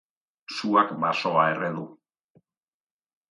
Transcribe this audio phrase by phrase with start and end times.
[0.55, 1.83] Suak basoa erre du.